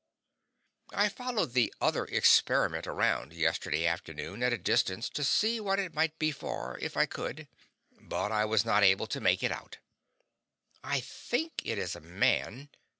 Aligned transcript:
I 0.95 1.09
followed 1.09 1.53
the 1.53 1.71
other 1.79 2.05
Experiment 2.05 2.87
around, 2.87 3.33
yesterday 3.33 3.85
afternoon, 3.85 4.41
at 4.41 4.51
a 4.51 4.57
distance, 4.57 5.07
to 5.09 5.23
see 5.23 5.59
what 5.59 5.77
it 5.77 5.93
might 5.93 6.17
be 6.17 6.31
for, 6.31 6.79
if 6.81 6.97
I 6.97 7.05
could. 7.05 7.47
But 7.99 8.31
I 8.31 8.45
was 8.45 8.65
not 8.65 8.81
able 8.81 9.05
to 9.05 9.21
make 9.21 9.43
[it] 9.43 9.51
out. 9.51 9.77
I 10.83 11.01
think 11.01 11.61
it 11.63 11.77
is 11.77 11.95
a 11.95 11.99
man. 12.01 12.69